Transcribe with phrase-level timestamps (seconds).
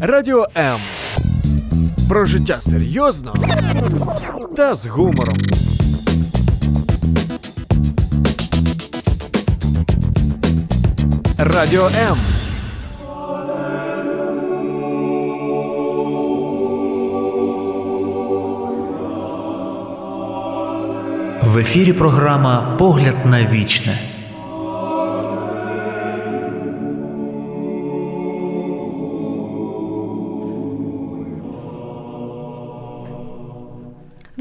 [0.00, 0.80] Радіо М.
[2.08, 3.34] Про життя серйозно
[4.56, 5.36] та з гумором.
[11.38, 12.16] Радіо М.
[21.42, 24.07] В ефірі програма Погляд на вічне.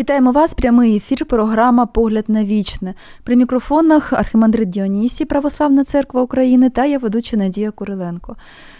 [0.07, 0.53] Вітаємо вас.
[0.53, 1.25] Прямий ефір.
[1.25, 2.93] Програма Погляд на вічне.
[3.23, 8.35] При мікрофонах Архимандрит Діонісій, Православна Церква України та я ведуча Надія Куриленко.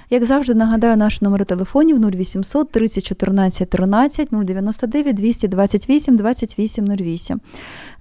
[0.09, 7.39] Як завжди, нагадаю наші номери телефонів 0800 30 14 13 099 228 28 08.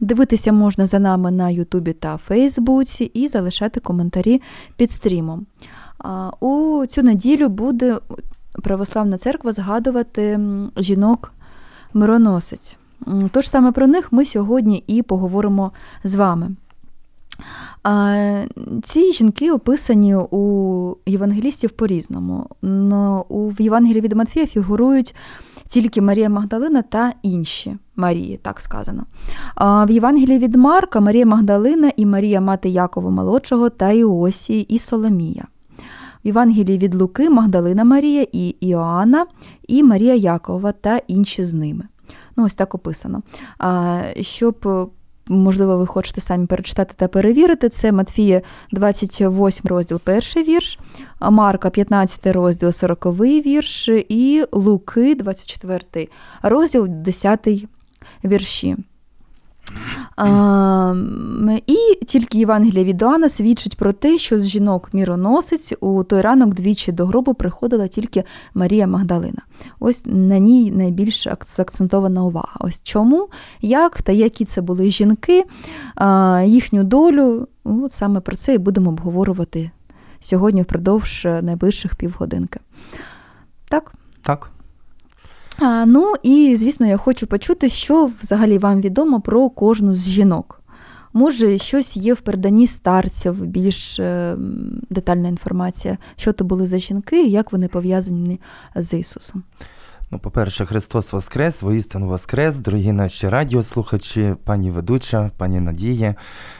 [0.00, 4.42] Дивитися можна за нами на Ютубі та Фейсбуці і залишати коментарі
[4.76, 5.46] під стрімом.
[6.40, 7.98] У цю неділю буде
[8.62, 10.40] Православна церква згадувати
[10.76, 11.32] жінок
[11.94, 12.76] мироносець.
[13.30, 15.72] Тож саме про них ми сьогодні і поговоримо
[16.04, 16.50] з вами.
[18.82, 22.46] Ці жінки описані у євангелістів по-різному.
[23.30, 25.14] В Євангелії від Матфія фігурують
[25.68, 29.02] тільки Марія Магдалина та інші Марії, так сказано.
[29.60, 35.44] В Євангелії від Марка Марія Магдалина і Марія Мати Якова Молодшого та Іосії і Соломія.
[36.24, 39.26] В Євангелії від Луки Магдалина Марія і Іоанна,
[39.68, 41.84] і Марія Якова та інші з ними.
[42.36, 43.22] Ну, ось так описано.
[44.20, 44.90] Щоб,
[45.28, 48.42] можливо, ви хочете самі перечитати та перевірити, це Матфія
[48.72, 50.78] 28 розділ, перший вірш,
[51.20, 56.08] Марка 15 розділ, 40 вірш, і Луки, 24
[56.42, 57.48] розділ, 10
[58.24, 58.76] вірші.
[60.16, 60.94] А,
[61.66, 66.54] І тільки Євангелія від Іоанна свідчить про те, що з жінок міроносець у той ранок
[66.54, 69.42] двічі до гробу приходила тільки Марія Магдалина.
[69.80, 71.26] Ось на ній найбільш
[71.58, 72.56] акцентована увага.
[72.60, 73.28] Ось чому,
[73.60, 75.44] як та які це були жінки,
[76.44, 77.48] їхню долю.
[77.64, 79.70] От саме про це і будемо обговорювати
[80.20, 82.60] сьогодні впродовж найближчих півгодинки.
[83.68, 83.92] Так?
[84.22, 84.50] Так.
[85.58, 90.62] А, Ну і, звісно, я хочу почути, що взагалі вам відомо про кожну з жінок.
[91.12, 94.36] Може, щось є в переданні старців, більш е,
[94.90, 98.40] детальна інформація, що то були за жінки і як вони пов'язані
[98.74, 99.42] з Ісусом.
[100.10, 106.14] Ну, по-перше, Христос Воскрес, воістину Воскрес, дорогі наші радіослухачі, пані ведуча, пані Надія,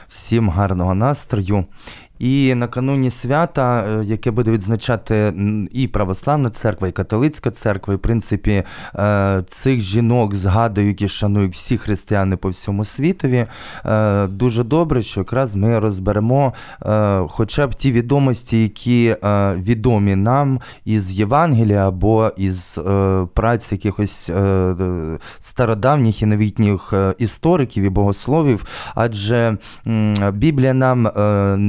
[0.09, 1.65] всім гарного настрою.
[2.19, 5.33] І накануні свята, е, яке буде відзначати
[5.71, 8.63] і православна церква, і католицька церква, і в принципі
[8.95, 13.45] е, цих жінок згадують і шанують всі християни по всьому світові.
[13.85, 16.53] Е, дуже добре, що якраз ми розберемо
[17.27, 19.15] хоча б ті відомості, які
[19.55, 22.79] відомі нам із Євангелія або із
[23.33, 24.31] праць якихось
[25.39, 29.57] стародавніх і новітніх істориків і богословів, адже
[30.33, 31.09] Біблія нам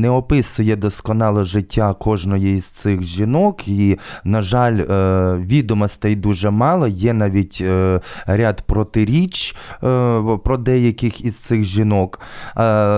[0.00, 6.50] не описує описує досконало життя кожної з цих жінок, і, на жаль, е, відомостей дуже
[6.50, 6.86] мало.
[6.88, 12.20] Є навіть е, ряд протиріч е, про деяких із цих жінок.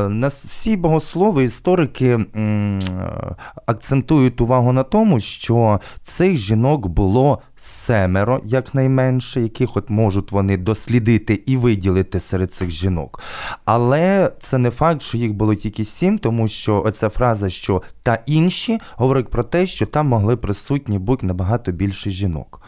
[0.08, 2.18] Нас всі богослови, історики
[3.66, 11.42] акцентують увагу на тому, що цих жінок було семеро, якнайменше, яких от можуть вони дослідити
[11.46, 13.20] і виділити серед цих жінок.
[13.64, 18.18] Але це не факт, що їх було тільки сім, тому що оця фраза, що та
[18.26, 22.62] інші, говорить про те, що там могли присутні бути набагато більше жінок.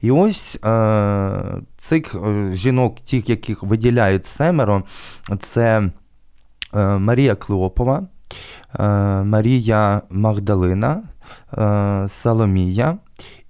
[0.00, 1.42] І ось е,
[1.76, 4.82] цих е, жінок, тих, яких виділяють семеро,
[5.38, 5.90] це
[6.74, 8.02] е, Марія Клеопова,
[8.78, 8.84] е,
[9.22, 11.02] Марія Магдалина,
[11.58, 12.98] е, Соломія.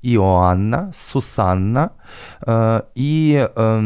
[0.03, 1.91] Іоанна, Сусанна
[2.49, 3.83] е, і е,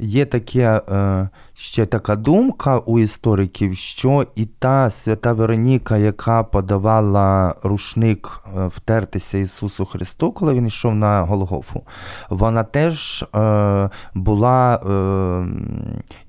[0.00, 7.54] є таке, е, ще така думка у істориків, що і та свята Вероніка, яка подавала
[7.62, 11.82] рушник е, втертися Ісусу Христу, коли він йшов на Голгофу,
[12.30, 14.80] вона теж е, була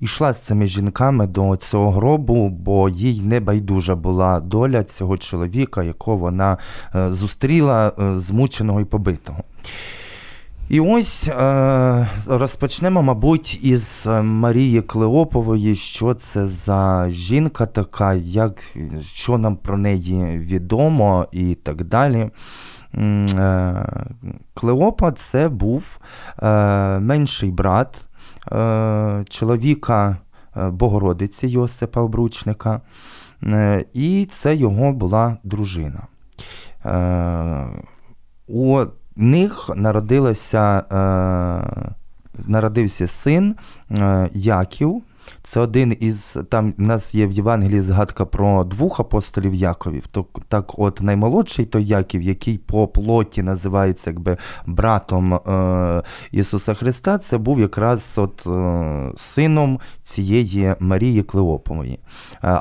[0.00, 5.82] йшла з цими жінками до цього гробу, бо їй не байдужа була доля цього чоловіка,
[5.82, 6.58] якого вона
[6.94, 9.42] зустріла, змученого і побитого.
[10.68, 18.54] І ось е, розпочнемо, мабуть, із е, Марії Клеопової, що це за жінка така, як,
[19.02, 22.30] що нам про неї відомо і так далі.
[22.94, 23.86] Е,
[24.54, 25.98] Клеопа це був
[26.42, 26.48] е,
[26.98, 28.08] менший брат
[28.52, 30.16] е, чоловіка
[30.56, 32.80] е, Богородиці Йосипа Обручника,
[33.42, 36.06] е, і це його була дружина.
[36.84, 37.66] Е,
[38.46, 38.84] у
[39.16, 41.94] них народилося, е,
[42.46, 43.54] народився син
[43.90, 45.02] е, Яків.
[45.42, 50.06] Це один із там в нас є в Євангелії згадка про двох апостолів Яковів.
[50.06, 54.36] То так, от наймолодший то Яків, який по плоті називається якби
[54.66, 61.92] братом е, Ісуса Христа, це був якраз от е, сином цієї Марії Клеопової.
[61.92, 61.98] Е,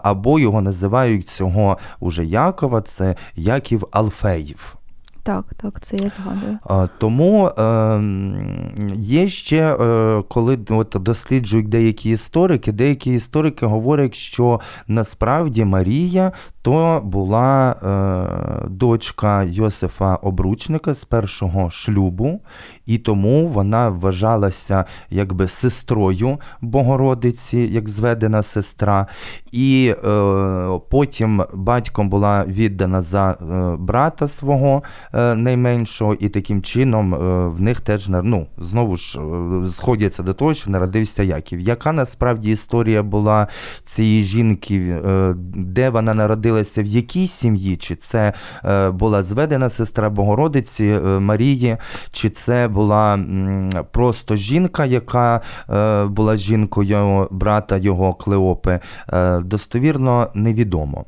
[0.03, 4.80] або його називають цього уже Якова, це Яків Алфеїв.
[5.23, 6.57] Так, так, це я згадую.
[6.97, 8.03] Тому е,
[8.95, 16.31] є ще, е, коли от досліджують деякі історики, деякі історики говорять, що насправді Марія
[16.61, 22.41] то була е, дочка Йосифа Обручника з першого шлюбу,
[22.85, 29.07] і тому вона вважалася якби сестрою Богородиці, як зведена сестра.
[29.51, 34.83] І е, потім батьком була віддана за е, брата свого
[35.13, 40.33] е, найменшого, і таким чином е, в них теж ну, знову ж е, сходяться до
[40.33, 41.59] того, що народився Яків.
[41.59, 43.47] Яка насправді історія була
[43.83, 46.50] цієї жінки, е, де вона народилася,
[46.81, 47.77] в якій сім'ї?
[47.77, 48.33] Чи це
[48.65, 51.77] е, була зведена сестра Богородиці е, Марії,
[52.11, 53.19] чи це була
[53.91, 58.79] просто жінка, яка е, була жінкою брата його Клеопи,
[59.41, 61.05] достовірно невідомо.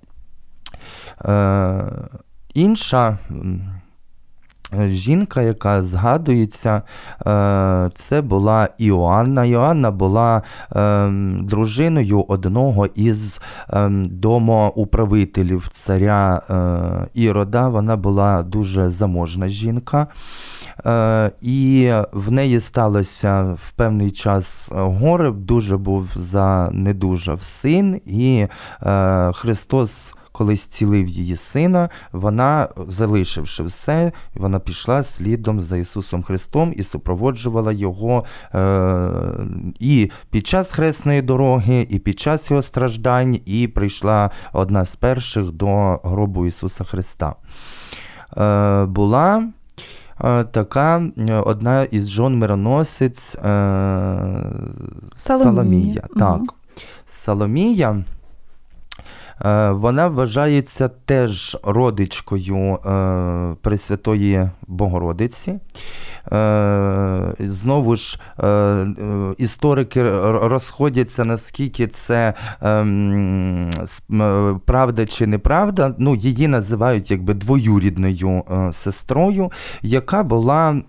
[2.53, 3.17] Інша
[4.81, 6.81] жінка, яка згадується,
[7.27, 9.45] е, це була Іоанна.
[9.45, 10.41] Іоанна була
[10.75, 11.09] е,
[11.41, 17.67] дружиною одного із е, домоуправителів царя е, Ірода.
[17.67, 20.07] Вона була дуже заможна жінка.
[20.85, 28.47] Е, І в неї сталося в певний час горе, дуже був занедужав син, і
[29.33, 30.13] Христос.
[30.33, 37.71] Коли зцілив її сина, вона, залишивши все, вона пішла слідом за Ісусом Христом і супроводжувала
[37.71, 39.09] його е,
[39.79, 45.51] і під час хресної дороги, і під час його страждань, і прийшла одна з перших
[45.51, 47.35] до гробу Ісуса Христа.
[48.37, 49.47] Е, була
[50.23, 53.39] е, така е, одна із жон мироносець е,
[55.15, 55.43] Соломія.
[55.43, 56.07] Соломія.
[56.19, 56.41] Так.
[57.05, 58.03] Соломія.
[59.45, 65.59] Е, Вона вважається теж родичкою е, Пресвятої Богородиці.
[66.31, 68.19] Е, Знову ж
[69.37, 73.69] історики розходяться, наскільки це ем,
[74.65, 75.95] правда чи неправда.
[75.97, 78.43] Ну, її називають якби двоюрідною
[78.73, 79.51] сестрою,
[79.81, 80.81] яка була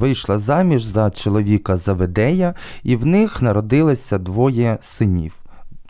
[0.00, 5.32] вийшла заміж за чоловіка Заведея, і в них народилося двоє синів.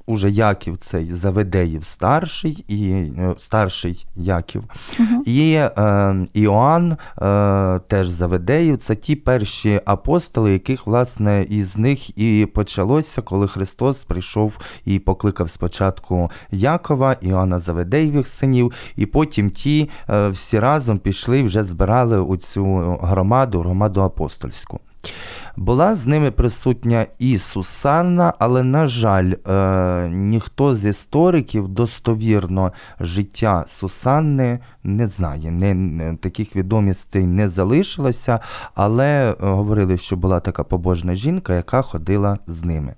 [0.06, 4.64] Уже Яків цей Заведеїв старший і е, старший Яків.
[4.98, 5.22] Мгм.
[5.26, 8.76] І е, Іоанн е, теж Заведеїв.
[8.76, 15.50] Це ті перші апостоли, яких, власне, із них і почалося, коли Христос прийшов і покликав
[15.50, 22.20] спочатку Якова, Іоанна Заведеєвих синів, і потім ті е, всі разом пішли і вже збирали
[22.20, 22.64] у цю
[23.02, 24.80] громаду, громаду апостольську.
[25.56, 33.64] Була з ними присутня і Сусанна, але, на жаль, е, ніхто з істориків достовірно життя
[33.66, 35.50] Сусанни не знає.
[35.50, 38.40] Не, таких відомостей не залишилося,
[38.74, 42.94] але е, говорили, що була така побожна жінка, яка ходила з ними.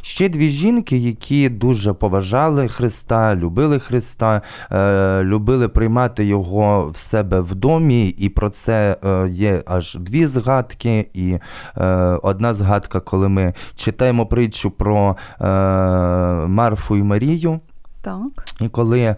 [0.00, 4.42] Ще дві жінки, які дуже поважали Христа, любили Христа,
[4.72, 10.26] е, любили приймати його в себе в домі, і про це е, є аж дві
[10.26, 11.08] згадки.
[11.14, 11.38] І
[11.76, 11.86] е,
[12.22, 15.16] одна згадка, коли ми читаємо притчу про
[16.48, 17.60] Марфу і Марію.
[18.04, 18.44] Так.
[18.60, 19.16] І коли е,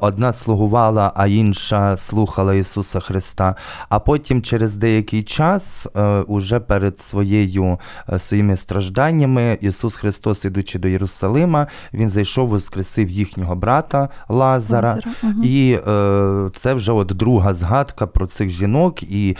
[0.00, 3.54] одна слугувала, а інша слухала Ісуса Христа,
[3.88, 7.78] а потім через деякий час, е, уже перед своєю,
[8.12, 14.94] е, своїми стражданнями, Ісус Христос, ідучи до Єрусалима, Він зайшов, воскресив їхнього брата Лазара.
[14.94, 15.44] Лазара, мгм.
[15.44, 19.36] І е, це вже от друга згадка про цих жінок і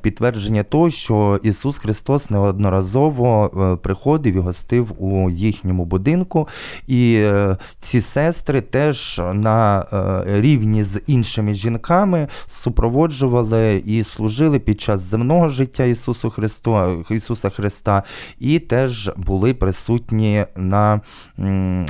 [0.00, 6.48] підтвердження того, що Ісус Христос неодноразово е, приходив і гостив у їхньому будинку.
[6.86, 14.80] І е, ці сестри теж на е, рівні з іншими жінками супроводжували і служили під
[14.80, 18.02] час земного життя Ісусу Христу, Ісуса Христа,
[18.38, 21.00] і теж були присутні на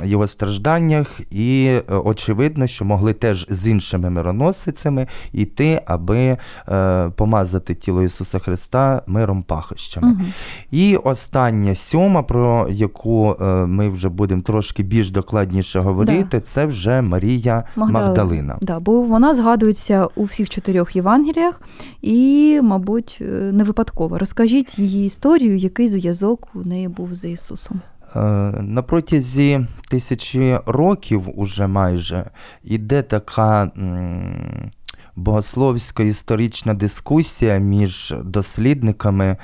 [0.03, 6.37] його стражданнях, і е, очевидно, що могли теж з іншими мироносицями йти, аби
[6.69, 10.07] е, помазати тіло Ісуса Христа миром пахощами.
[10.07, 10.25] Мгм.
[10.71, 13.35] І остання сьома, про яку
[13.67, 17.99] ми вже будемо трошки більш докладніше говорити, говорити, це вже Марія Магдалина.
[18.07, 18.57] Магдалина.
[18.61, 21.61] Да, бо вона згадується у всіх чотирьох Євангеліях
[22.01, 24.17] і, мабуть, е, не випадково.
[24.17, 27.81] Розкажіть її історію, який зв'язок у неї був з Ісусом.
[28.15, 28.19] Е,
[28.61, 32.25] На протязі тисячі років уже майже
[32.63, 34.71] іде така м,
[35.15, 39.37] богословська історична дискусія між дослідниками, е,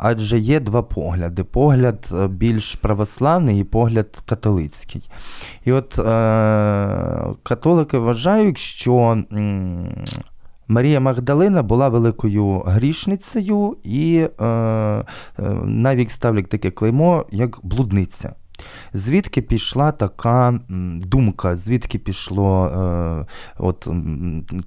[0.00, 5.10] адже є два погляди: погляд е, більш православний і погляд католицький.
[5.64, 6.02] І от е,
[7.42, 9.22] католики вважають, що
[10.68, 14.26] Марія Магдалина була великою грішницею і
[15.64, 18.34] навіть ставлять таке клеймо, як блудниця.
[18.92, 20.60] Звідки пішла така
[21.00, 23.26] думка, звідки пішло е,
[23.58, 23.88] от,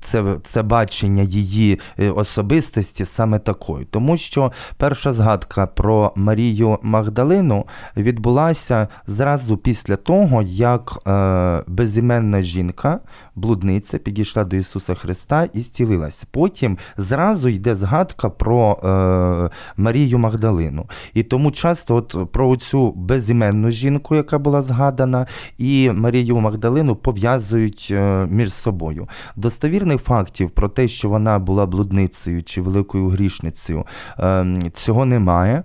[0.02, 3.86] це, це бачення її е, особистості саме такою?
[3.86, 7.66] Тому що перша згадка про Марію Магдалину
[7.98, 13.00] відбулася зразу після того, як е, безіменна жінка,
[13.36, 16.26] блудниця, підійшла до Ісуса Христа і зцілилася.
[16.32, 20.86] Потім зразу йде згадка про е, Марію Магдалину.
[21.14, 23.81] І тому часто от про цю безіменну жінку,
[24.16, 25.26] яка була згадана,
[25.58, 29.08] і Марію Магдалину пов'язують е, між собою.
[29.36, 33.86] Достовірних фактів про те, що вона була блудницею чи великою грішницею,
[34.20, 35.64] е, цього немає.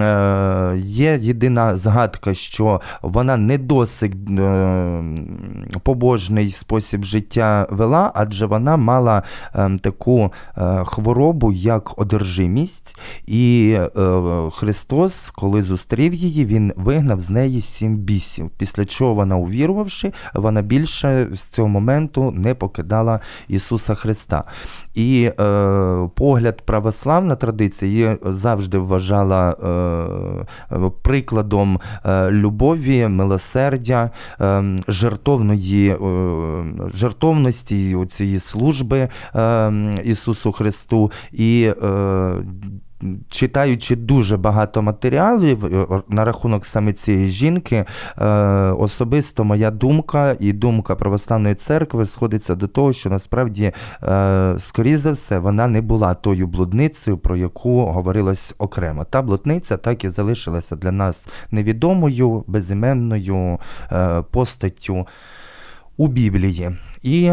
[0.00, 4.12] Е, Є єдина згадка, що вона не досить
[5.82, 9.22] побожний спосіб життя вела, адже вона мала
[9.80, 10.32] таку
[10.84, 13.76] хворобу, як одержимість, і
[14.52, 18.50] Христос, коли зустрів її, він вигнав з неї сім бісів.
[18.58, 24.44] Після чого вона, увірувавши, вона більше з цього моменту не покидала Ісуса Христа.
[24.94, 29.50] І е, погляд православна традиція її завжди вважала
[30.70, 35.96] е, прикладом е, любові, милосердя, е, жертовної, е,
[36.94, 39.72] жертовності цієї служби е,
[40.04, 41.10] Ісусу Христу.
[41.32, 42.32] І е,
[43.28, 47.84] Читаючи дуже багато матеріалів е, на рахунок саме цієї жінки,
[48.18, 48.26] е,
[48.78, 53.72] особисто моя думка і думка православної церкви сходиться до того, що насправді,
[54.02, 59.04] е, скоріше за все, вона не була тою блудницею, про яку говорилось окремо.
[59.04, 63.58] Та блудниця так і залишилася для нас невідомою, безіменною
[64.30, 65.06] постаттю
[65.96, 66.70] у Біблії.
[67.02, 67.32] І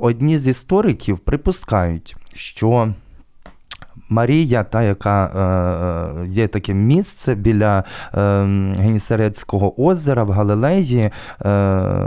[0.00, 2.94] одні з істориків припускають, що
[4.08, 8.20] Марія, та, яка е, є таке місце біля е,
[8.78, 11.10] Генісарецького озера в Галилеї, е,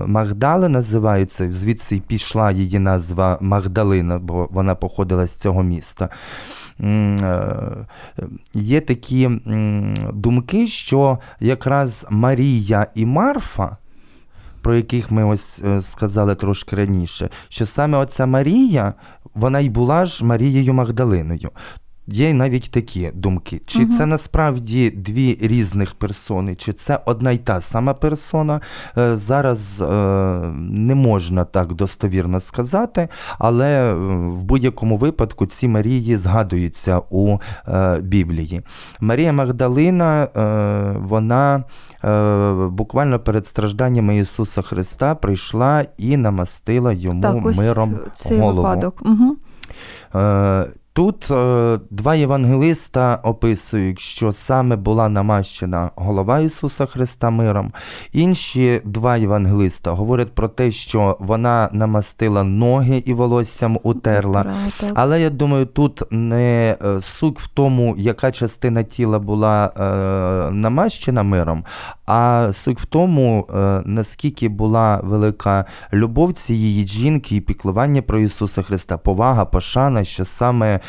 [0.07, 6.09] Магдали називається, звідси й пішла її назва Магдалина, бо вона походила з цього міста.
[6.79, 7.57] Е,
[8.53, 9.29] Є такі
[10.13, 13.77] думки, що якраз Марія і Марфа
[14.61, 18.93] про яких ми ось е, сказали трошки раніше, що саме оця Марія,
[19.33, 21.51] вона й була ж Марією Магдалиною.
[22.07, 23.61] Є навіть такі думки.
[23.67, 23.89] Чи Мгм.
[23.89, 28.61] це насправді дві різних персони, чи це одна й та сама персона?
[28.97, 29.85] Е, Зараз е,
[30.59, 33.07] не можна так достовірно сказати,
[33.39, 33.93] але е,
[34.29, 37.37] в будь-якому випадку ці Марії згадуються у
[38.01, 38.61] Біблії.
[38.99, 40.27] Марія Магдалина,
[41.01, 41.63] вона
[42.69, 48.57] буквально перед стражданнями Ісуса Христа прийшла і намастила йому так, ось миром цей голову.
[48.57, 49.01] випадок.
[49.05, 49.35] Угу.
[50.97, 57.71] Тут е, два євангелиста описують, що саме була намащена голова Ісуса Христа миром.
[58.13, 64.45] Інші два євангелиста говорять про те, що вона намастила ноги і волоссям утерла.
[64.93, 71.23] Але я думаю, тут не е, суть в тому, яка частина тіла була е, намащена
[71.23, 71.63] миром,
[72.05, 78.61] а суть в тому, е, наскільки була велика любов цієї жінки і піклування про Ісуса
[78.61, 80.79] Христа, повага, пошана, що саме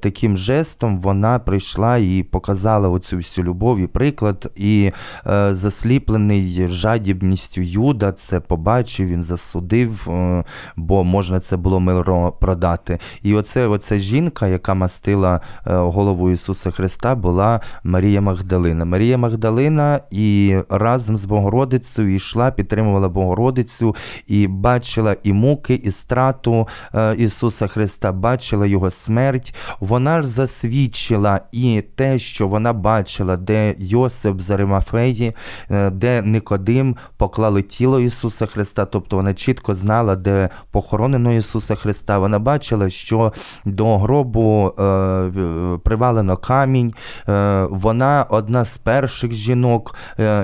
[0.00, 4.52] таким жестом вона прийшла і показала оцю всю любов і приклад.
[4.56, 4.92] І
[5.26, 10.44] е, засліплений жадібністю Юда це побачив, він засудив, е,
[10.76, 12.98] бо можна це було миро продати.
[13.22, 18.84] І оце, оця жінка, яка мастила е, голову Ісуса Христа, була Марія Магдалина.
[18.84, 26.68] Марія Магдалина і разом з Богородицею йшла, підтримувала Богородицю і бачила і муки, і страту
[26.94, 29.35] е, Ісуса Христа, бачила його смерть.
[29.36, 35.32] Смерть, вона ж засвідчила і те, що вона бачила, де Йосип з Аримафеї,
[35.70, 42.18] е, де Никодим поклали тіло Ісуса Христа, тобто вона чітко знала, де похоронено Ісуса Христа.
[42.18, 43.32] Вона бачила, що
[43.64, 46.94] до гробу е, привалено камінь.
[47.28, 49.94] Е, вона одна з перших жінок,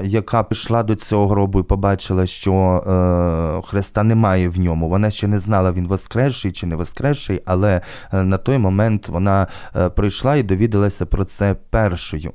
[0.04, 4.88] яка пішла до цього гробу і побачила, що Христа немає в ньому.
[4.88, 7.80] Вона ще не знала, він воскресший чи не воскресший, але
[8.12, 8.71] на той момент
[9.08, 12.32] вона е, прийшла і довідалася про це першою.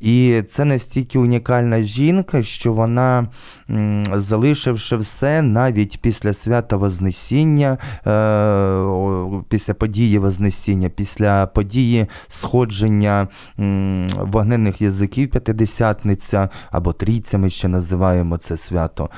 [0.00, 3.28] І це настільки унікальна жінка, що вона,
[4.14, 13.28] залишивши все, навіть після свята Вознесіння, е, після події Вознесіння, після події сходження
[14.16, 19.10] вогненних язиків п'ятидесятниця або трійця, ми ще називаємо це свято,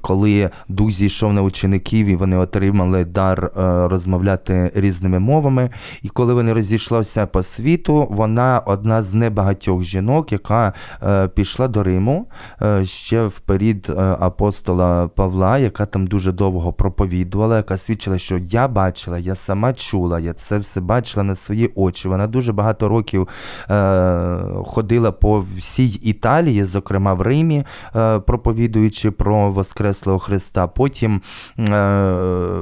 [0.00, 5.70] коли дух зійшов на учеників і вони отримали дар е, розмовляти різними мовами.
[6.02, 11.82] І коли вони розійшлися по світу, вона одна з небагатьох жінок, яка е, пішла до
[11.82, 12.26] Риму
[12.62, 18.68] е, ще вперед е, апостола Павла, яка там дуже довго проповідувала, яка свідчила, що я
[18.68, 22.08] бачила, я сама чула, я це все бачила на свої очі.
[22.08, 23.28] Вона дуже багато років
[23.70, 27.64] е, ходила по всій Італії, зокрема в Римі,
[27.96, 30.66] е, проповідуючи про Воскреслого Христа.
[30.66, 31.20] Потім
[31.58, 31.62] е,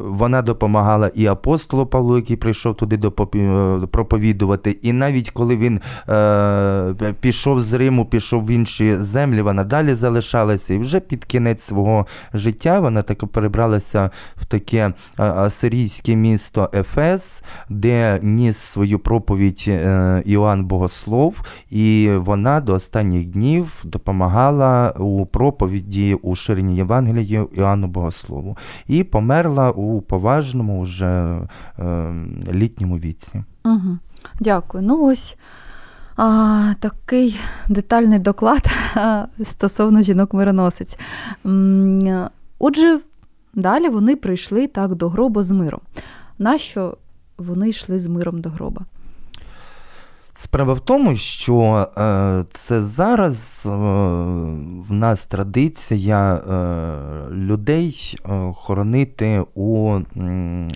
[0.04, 2.99] вона допомагала і апостолу Павлу, який прийшов туди е,
[3.90, 4.71] проповідувати.
[4.71, 10.75] І навіть коли він е, пішов з Риму, пішов в інші землі, вона далі залишалася.
[10.75, 14.92] І вже під кінець свого життя вона так перебралася в таке е,
[15.23, 23.83] асирійське місто Ефес, де ніс свою проповідь е, Іоанн Богослов, і вона до останніх днів
[23.85, 28.56] допомагала у проповіді у ширенні Євангелії Іоанну Богослову.
[28.87, 31.38] І померла у поважному вже
[31.78, 32.14] е,
[32.52, 33.04] літньому віці.
[33.65, 33.99] Угу.
[34.41, 34.85] Дякую.
[34.85, 35.37] Ну ось
[36.17, 38.67] а, такий детальний доклад
[39.45, 40.99] стосовно жінок-мироносець.
[42.59, 43.01] Отже,
[43.55, 45.81] далі вони прийшли так до гроба з миром.
[46.39, 46.97] Нащо
[47.39, 48.85] вони йшли з миром до гроба?
[50.37, 53.71] Справа в тому, що е, це зараз е,
[54.89, 58.19] в нас традиція е, людей
[58.55, 59.99] хоронити у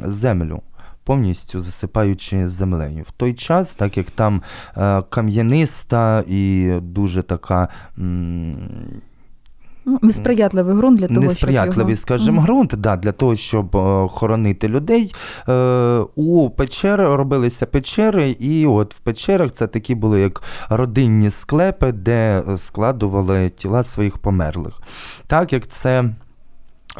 [0.04, 0.62] землю.
[1.08, 3.04] Повністю засипаючи землею.
[3.08, 4.42] В той час, так як там
[4.76, 12.20] е, кам'яниста і дуже така Ну, Несприятливий ґрунт для того, несприятливий, щоб його...
[12.20, 15.14] скажімо, ґрунт, да, для того, щоб е, хоронити людей.
[15.48, 21.92] Е, у печери робилися печери, і от в печерах це такі були як родинні склепи,
[21.92, 24.80] де складували тіла своїх померлих.
[25.26, 26.04] Так як це.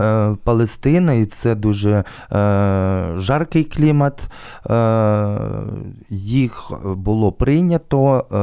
[0.00, 2.04] Е, Палестина, і це дуже е,
[3.16, 4.30] жаркий клімат.
[4.70, 5.38] Е,
[6.10, 8.36] їх було прийнято е,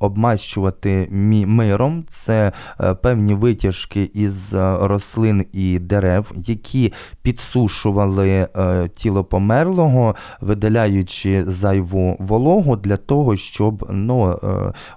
[0.00, 1.08] обмащувати
[1.46, 2.04] миром.
[2.08, 11.44] Це е, певні витяжки із е, рослин і дерев, які підсушували е, тіло померлого, видаляючи
[11.46, 14.38] зайву вологу для того, щоб ну,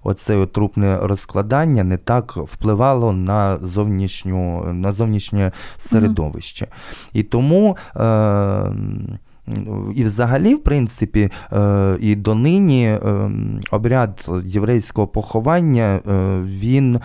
[0.03, 5.51] оце трупне розкладання не так впливало на зовнішню на зовнішнє
[5.91, 6.67] середовище.
[7.13, 7.77] І тому.
[7.95, 8.71] Е,
[9.95, 13.31] і взагалі, в принципі, е, і донині е,
[13.71, 16.99] обряд єврейського поховання е, він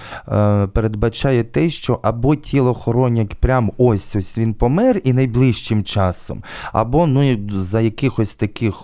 [0.73, 7.07] передбачає те, що або тіло хоронять прямо ось ось він помер і найближчим часом, або
[7.07, 8.75] ну, за якихось таких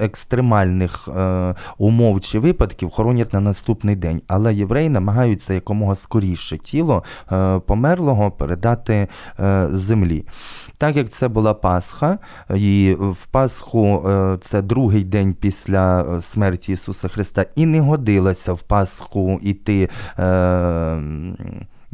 [0.00, 1.08] екстремальних
[1.78, 4.22] умов чи випадків хоронять на наступний день.
[4.26, 7.04] Але євреї намагаються якомога скоріше тіло
[7.66, 9.08] померлого передати
[9.72, 10.24] землі.
[10.78, 12.18] Так як це була Пасха,
[12.54, 18.52] і в Пасху е, це другий день після е, смерті Ісуса Христа, і не годилося
[18.52, 19.88] в Пасху йти.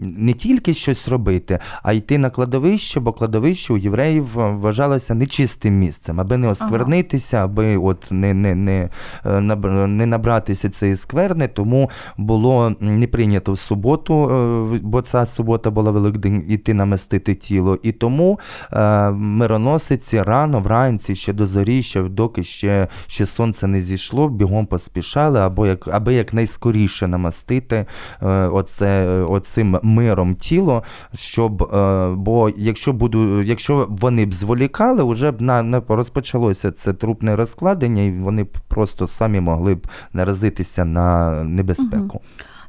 [0.00, 5.78] Е, не тільки щось робити, а йти на кладовище, бо кладовище у євреїв вважалося нечистим
[5.78, 8.88] місцем, аби не осквернитися, аби от не, не, не,
[9.26, 14.30] е, не набратися цієї скверни, тому було не прийнято в суботу,
[14.74, 17.78] е, бо ця субота була Великдень, іти намастити тіло.
[17.82, 18.38] І тому
[18.72, 24.66] е, мироносиці рано, вранці, ще до зорі, ще доки ще, ще сонце не зійшло, бігом
[24.66, 27.86] поспішали, або як, аби якнайскоріше намастити
[28.22, 30.82] е, оце, оцим миром тіло,
[31.14, 36.92] щоб, е, бо якщо буду, якщо вони б зволікали, вже б на, на розпочалося це
[36.92, 42.20] трупне розкладення, і вони б просто самі могли б наразитися на небезпеку.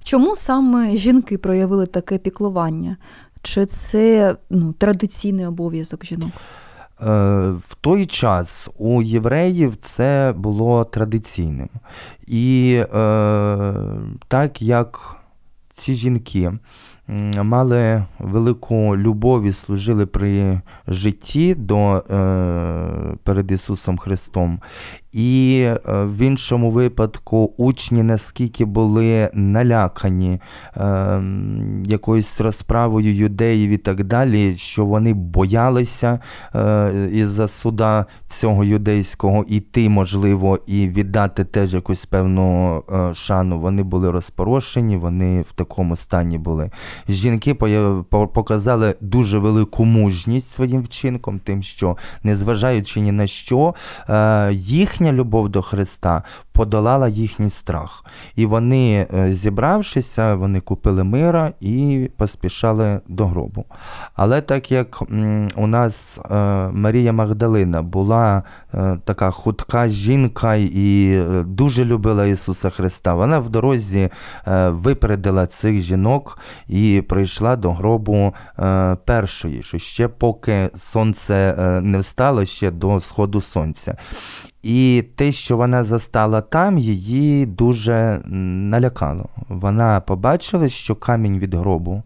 [0.04, 2.98] Чому саме жінки проявили таке піклування?
[3.42, 6.32] Чи це ну, традиційний обов'язок жінок?
[7.70, 11.70] в той час у євреїв це було традиційним.
[12.28, 13.74] І е,
[14.28, 15.18] так як
[15.70, 16.52] ці жінки
[17.44, 24.60] мали велику любов і служили при житті до, е, перед Ісусом Христом.
[25.12, 30.40] І е, в іншому випадку учні наскільки були налякані
[30.78, 31.24] е,
[31.86, 36.20] якоюсь розправою юдеїв і так далі, що вони боялися
[36.56, 43.60] е, із-за суда цього юдейського іти, можливо, і віддати теж якусь певну е, шану.
[43.60, 46.72] Вони були розпорошені, вони в такому стані були.
[47.10, 47.54] Жінки
[48.34, 53.76] показали дуже велику мужність своїм вчинком, тим, що, незважаючи ні на що,
[54.10, 58.06] е, їх їхня любов до Христа подолала їхній страх.
[58.36, 63.66] І вони, е, зібравшися, вони купили мира і поспішали до гробу.
[64.16, 65.02] Але так як
[65.56, 66.36] у нас е,
[66.74, 74.10] Марія Магдалина була е, така хутка жінка і дуже любила Ісуса Христа, вона в дорозі
[74.68, 78.34] випередила цих жінок і прийшла до гробу
[79.06, 83.96] першої, що ще поки сонце не встало ще до сходу сонця.
[84.64, 89.26] І те, що вона застала там, її дуже налякало.
[89.50, 92.04] Вона побачила, що камінь від гробу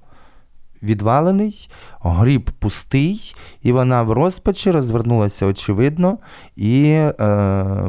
[0.83, 1.69] відвалений,
[2.01, 6.17] гріб пустий, і вона в розпачі розвернулася очевидно,
[6.55, 7.13] і е,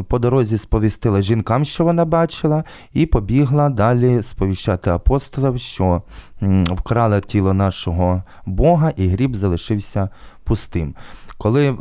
[0.08, 6.02] по дорозі сповістила жінкам, що вона бачила, і побігла далі сповіщати апостолів, що
[6.42, 10.08] м, вкрали тіло нашого Бога, і гріб залишився
[10.44, 10.94] пустим.
[11.38, 11.74] Коли е,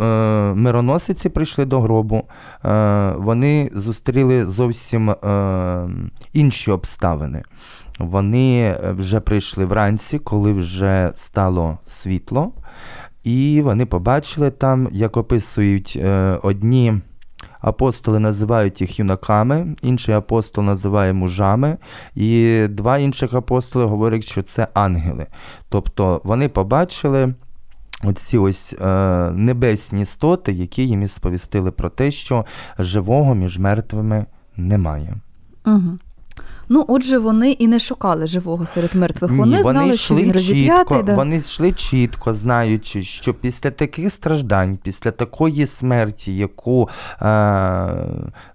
[0.53, 2.23] мироносиці прийшли до гробу,
[2.65, 5.89] е, вони зустріли зовсім е,
[6.33, 7.43] інші обставини.
[7.99, 12.51] Вони вже прийшли вранці, коли вже стало світло,
[13.23, 16.93] і вони побачили там, як описують е, одні.
[17.61, 21.77] Апостоли називають їх юнаками, інший апостол називає мужами,
[22.15, 25.27] і два інших апостоли говорять, що це ангели.
[25.69, 27.33] Тобто вони побачили
[28.05, 28.85] Оці ось е,
[29.31, 32.45] небесні істоти, які їм сповістили про те, що
[32.79, 34.25] живого між мертвими
[34.57, 35.15] немає.
[35.65, 35.99] Угу.
[36.69, 39.31] Ну, отже, вони і не шукали живого серед мертвих.
[39.31, 41.15] Ні, вони, вони знали, йшли що він чітко, да?
[41.15, 46.89] вони йшли чітко, знаючи, що після таких страждань, після такої смерті, яку
[47.21, 47.27] е,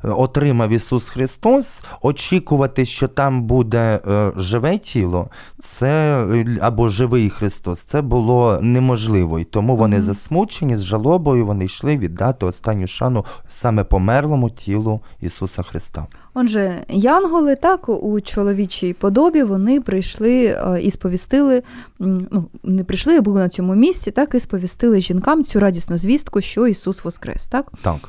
[0.03, 6.25] отримав Ісус Христос, очікувати, що там буде е, живе тіло, це
[6.61, 9.39] або живий Христос, це було неможливо.
[9.39, 10.01] І тому вони mm-hmm.
[10.01, 16.07] засмучені з жалобою, вони йшли віддати останню шану саме померлому тілу Ісуса Христа.
[16.35, 21.63] Отже, янголи так у чоловічій подобі вони прийшли е, і сповістили,
[21.99, 26.41] ну не прийшли, а були на цьому місці, так і сповістили жінкам цю радісну звістку,
[26.41, 27.47] що Ісус Воскрес.
[27.47, 27.73] Так?
[27.83, 28.09] Так.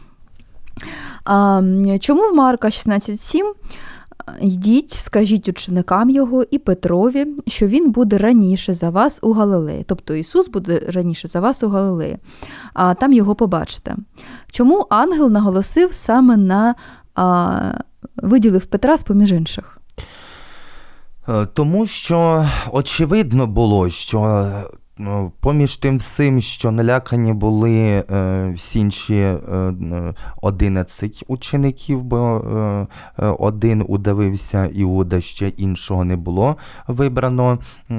[1.26, 1.62] А,
[2.00, 3.54] Чому в Марка 16.7?
[4.42, 9.86] Йдіть, скажіть ученикам його і Петрові, що він буде раніше за вас у Галилеї.
[9.88, 12.18] Тобто Ісус буде раніше за вас у Галилеї,
[12.74, 13.96] а там його побачите.
[14.52, 16.76] Чому ангел наголосив саме на
[17.16, 17.74] а,
[18.16, 19.78] виділив Петра з поміж інших?
[21.30, 24.50] Е, тому що очевидно було, що
[25.40, 29.74] поміж тим всім, що налякані були е, всі інші е,
[30.42, 32.38] 11 учеників, бо
[33.20, 37.60] е, один удавився Іуда, ще іншого не було вибрано
[37.90, 37.94] е,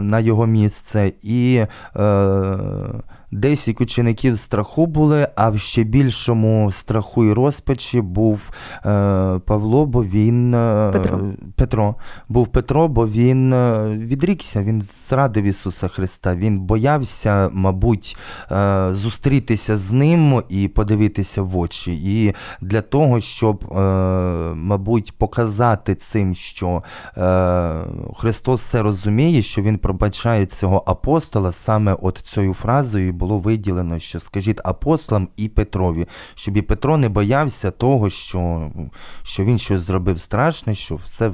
[0.00, 1.12] на його місце.
[1.22, 1.64] І
[1.96, 2.56] е,
[3.30, 8.80] Десять учеників страху були, а в ще більшому страху і розпачі був е,
[9.46, 11.20] Павло, бо він е, Петро.
[11.56, 11.94] Петро.
[12.28, 16.25] Був Петро, бо він е, відрікся, він зрадив Ісуса Христа.
[16.34, 18.16] Він боявся, мабуть,
[18.52, 21.92] е, зустрітися з ним і подивитися в очі.
[22.04, 23.76] І для того, щоб, е,
[24.54, 26.82] мабуть, показати цим, що
[27.16, 27.74] е,
[28.16, 34.20] Христос все розуміє, що Він пробачає цього апостола саме от цією фразою було виділено, що
[34.20, 38.70] скажіть апостолам і Петрові, щоб і Петро не боявся того, що
[39.22, 41.32] що він щось зробив страшне, що все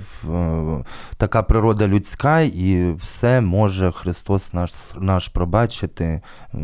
[1.17, 6.59] така природа людська, і все може Христос наш наш пробачити е,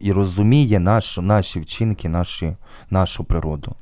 [0.00, 2.56] і розуміє наш, наші вчинки, наші,
[2.90, 3.74] нашу природу.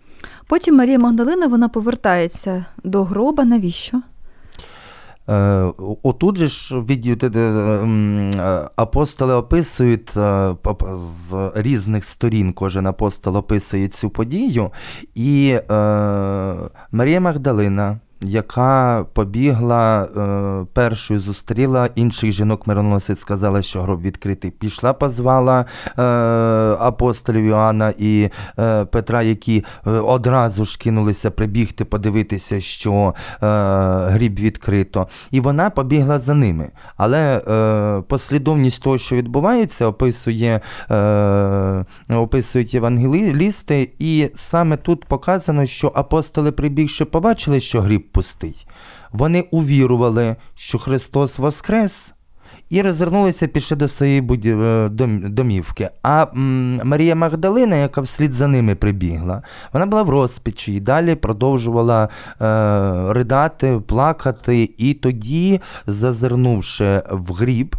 [0.46, 3.44] Потім Марія Магдалина вона повертається до гроба.
[3.44, 4.02] Навіщо?
[5.30, 5.72] Е,
[6.02, 6.84] отут же ж
[7.34, 10.54] е, апостоли описують е,
[10.94, 14.70] з різних сторін, кожен апостол описує цю подію.
[15.14, 15.58] І
[16.92, 24.50] Марія Магдалина яка побігла е, першою зустріла інших жінок мироносець, сказала, що гроб відкритий.
[24.50, 25.64] Пішла, позвала
[25.98, 26.02] е,
[26.80, 33.46] апостолів Іоанна і е, Петра, які е, одразу ж кинулися прибігти, подивитися, що е,
[34.08, 35.08] гріб відкрито.
[35.30, 36.68] І вона побігла за ними.
[36.96, 40.60] Але е, послідовність того, що відбувається, описує,
[42.08, 48.66] описують євангелісти, і саме тут показано, що апостоли, прибігши, побачили, що гріб пустий.
[49.12, 52.12] Вони увірували, що Христос воскрес.
[52.70, 54.88] І розвернулися пішли до своєї е,
[55.28, 55.90] домівки.
[56.02, 56.26] А
[56.84, 59.42] Марія Магдалина, яка вслід за ними прибігла,
[59.72, 62.08] вона була в розпачі і далі продовжувала е,
[63.12, 64.74] ридати, плакати.
[64.78, 67.76] І тоді, зазирнувши в гріб,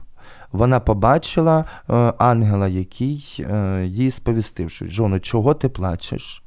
[0.51, 6.43] вона побачила е, ангела, який е, їй сповістив, що Жоно, чого ти плачеш?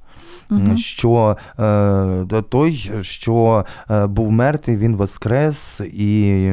[0.50, 0.76] Мгм.
[0.76, 6.50] Що е, той, що е, був мертвий, він воскрес, і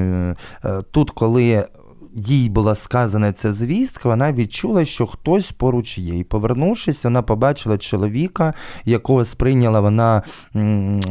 [0.91, 1.65] тут, коли
[2.15, 6.17] їй була сказана ця звістка, вона відчула, що хтось поруч є.
[6.17, 8.53] І повернувшись, вона побачила чоловіка,
[8.85, 10.21] якого сприйняла вона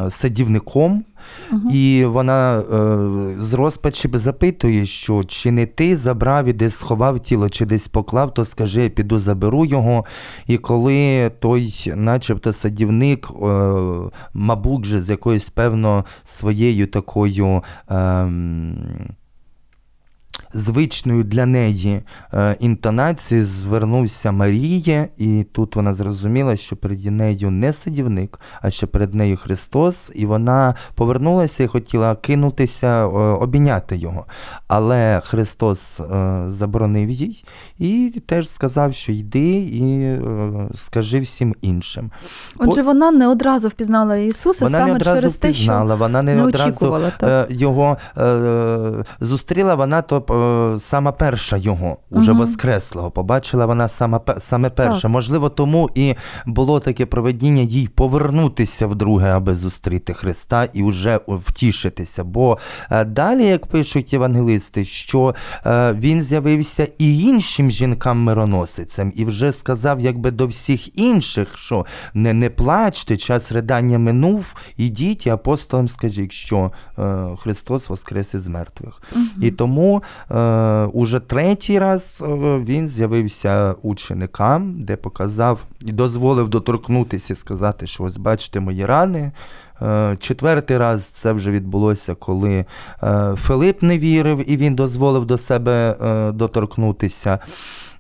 [0.09, 1.05] садівником.
[1.51, 1.71] Мгм.
[1.73, 7.49] І вона е, з розпачі запитує, що чи не ти забрав і десь сховав тіло,
[7.49, 10.05] чи десь поклав, то скажи, я піду заберу його.
[10.47, 13.73] І коли той, начебто, садівник, е,
[14.35, 17.63] мабуть, же з якоюсь певно своєю такою.
[17.89, 18.77] ем,
[20.55, 22.03] Звичною для неї
[22.35, 28.89] е, інтонацією звернувся Марія, і тут вона зрозуміла, що перед нею не садівник, а що
[28.89, 33.07] перед нею Христос, і вона повернулася і хотіла кинутися, е,
[33.41, 34.25] обійняти його.
[34.69, 37.45] Але Христос е, заборонив їй
[37.79, 40.17] і теж сказав, що йди і
[40.75, 42.11] скажи всім іншим.
[42.57, 46.23] Отже, вона не одразу впізнала Ісуса Вона саме не одразу через те, що впізнала, вона
[46.23, 47.97] не, не одразу е, його
[49.21, 52.41] зустріла, вона то е, сама перша його, уже Мгм.
[52.41, 53.11] воскреслого.
[53.11, 55.03] Побачила вона сама, саме перша.
[55.03, 55.11] Так.
[55.11, 56.15] Можливо, тому і
[56.47, 62.25] було таке проведіння їй повернутися вдруге, аби зустріти Христа і вже втішитися.
[62.25, 62.59] Бо
[62.91, 65.35] е, далі, як пишуть євангелисти, що
[65.67, 72.33] е, він з'явився і іншим жінкам-мироносицям, і вже сказав, якби до всіх інших, що не,
[72.33, 79.03] не плачте, час ридання минув, ідіть і апостолам скажіть, що е, Христос воскрес із мертвих.
[79.43, 80.03] І тому
[80.93, 82.27] уже третій раз е,
[82.59, 89.33] він з'явився ученикам, де показав і дозволив доторкнутися сказати, що ось бачите мої рани.
[89.83, 92.65] Е, Четвертий раз це вже відбулося, коли
[93.03, 97.39] е, Филип не вірив і він дозволив до себе е, доторкнутися.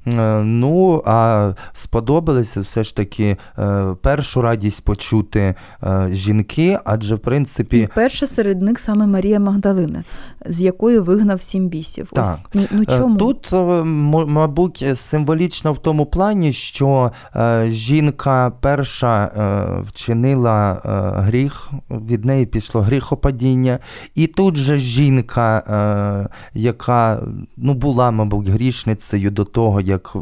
[0.07, 7.19] Е, Ну, а сподобалося все ж таки е, першу радість почути е, жінки, адже в
[7.19, 7.89] І принципі.
[7.95, 10.05] перша серед них саме Марія Магдалина,
[10.47, 12.09] з якої вигнав сім бісів.
[12.13, 12.27] Так.
[12.27, 13.17] Ось, ну, ну чому?
[13.17, 13.53] Тут,
[14.29, 17.13] мабуть, символічно в тому плані, що
[17.67, 19.31] жінка перша
[19.87, 20.81] вчинила
[21.17, 23.79] гріх, від неї пішло гріхопадіння,
[24.15, 27.23] і тут же жінка, яка
[27.57, 30.19] ну, була, мабуть, грішницею до того, як е,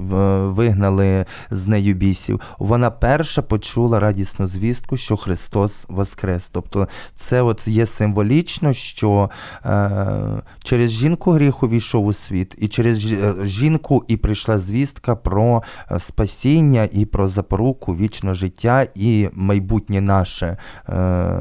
[0.46, 6.50] вигнали з нею бісів, вона перша почула радісну звістку, що Христос воскрес.
[6.50, 9.30] Тобто це от є символічно, що
[9.64, 15.62] е, через жінку гріх увійшов у світ, і через е, жінку і прийшла звістка про
[15.90, 20.56] е, спасіння і про запоруку вічного життя і майбутнє наше
[20.88, 20.94] е,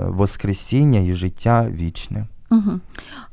[0.07, 2.25] воскресіння і життя вічне.
[2.51, 2.79] Угу.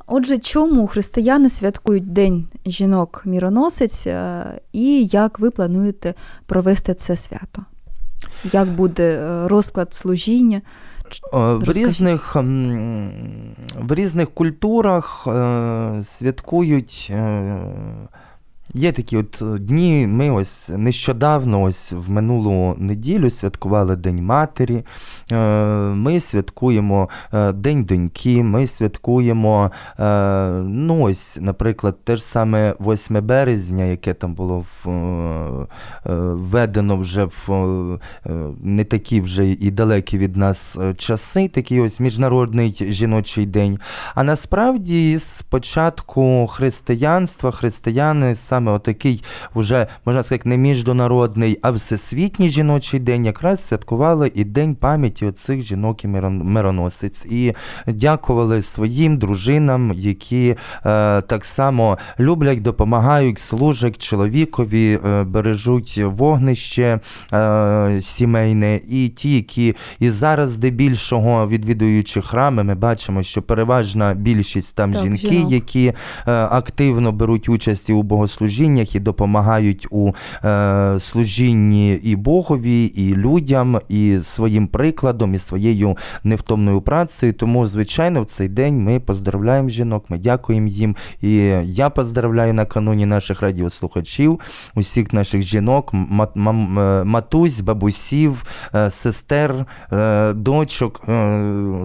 [0.07, 6.13] Отже, чому християни святкують День жінок-міроносець е, і як ви плануєте
[6.45, 7.65] провести це свято?
[8.51, 10.61] Як буде е, розклад служіння?
[11.33, 12.35] Е, В різних,
[13.75, 15.27] в різних культурах
[16.03, 17.13] святкують.
[18.75, 20.07] Е, Є такі от дні.
[20.07, 24.83] Ми ось нещодавно, ось в минулу неділю, святкували День Матері.
[25.31, 25.37] Е,
[25.95, 33.25] Ми святкуємо е, День доньки, ми святкуємо, е, ну ось, наприклад, те ж саме 8
[33.25, 37.49] березня, яке там було е, е, введено вже в
[38.25, 38.31] е,
[38.63, 43.79] не такі вже і далекі від нас е, часи, такий ось міжнародний жіночий день.
[44.15, 49.23] А насправді з початку християнства християни саме саме отакий,
[49.55, 55.61] вже можна сказати, не міжнародний, а всесвітній жіночий день, якраз святкували і День пам'яті оцих
[55.61, 57.25] жінок і мироносиць.
[57.25, 57.53] І
[57.87, 60.55] дякували своїм дружинам, які е,
[61.21, 66.99] так само люблять, допомагають, служать чоловікові, е, бережуть вогнище
[67.33, 74.75] е, сімейне, і ті, які і зараз здебільшого відвідуючи храми, ми бачимо, що переважна більшість
[74.75, 75.51] там Так, жінки, жінок.
[75.51, 75.93] які е,
[76.31, 78.03] активно беруть участь у
[78.55, 80.13] богослужіннях і допомагають у
[80.45, 87.33] е, служінні і Богові, і людям, і своїм прикладом, і своєю невтомною працею.
[87.33, 90.95] Тому, звичайно, в цей день ми поздравляємо жінок, ми дякуємо їм.
[91.21, 94.39] І я поздравляю накануні наших радіослухачів,
[94.75, 95.99] усіх наших жінок, е,
[97.03, 98.43] матусь, бабусів,
[98.75, 101.01] е, сестер, е, дочок,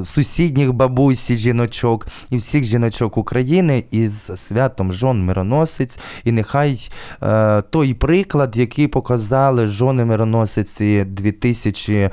[0.04, 5.98] сусідніх бабусь і жіночок, і всіх жіночок України із святом жон мироносець.
[6.24, 6.49] І нехай
[7.22, 12.10] е, той приклад, який показали жони мироносиці 2000 е,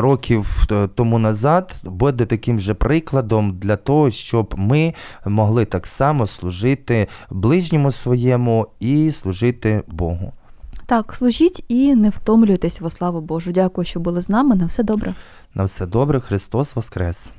[0.00, 4.94] років тому назад, буде таким же прикладом для того, щоб ми
[5.26, 10.32] могли так само служити ближньому своєму і служити Богу.
[10.86, 13.52] Так, служіть і не втомлюйтесь во славу Божу.
[13.52, 14.54] Дякую, що були з нами.
[14.54, 15.14] На все добре.
[15.54, 17.32] На все добре, Христос Воскрес!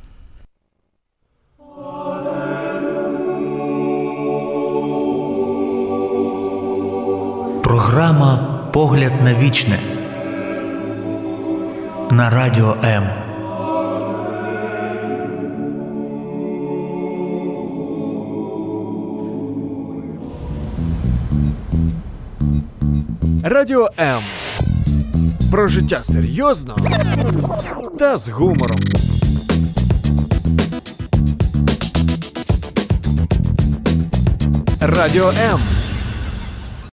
[7.63, 9.79] Програма Погляд на вічне
[12.11, 13.09] на радіо М.
[23.43, 24.21] Радіо М.
[25.51, 26.77] Про життя серйозно
[27.99, 28.79] та з гумором.
[34.81, 35.82] Радіо М.